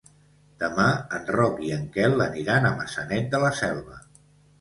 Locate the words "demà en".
0.61-1.27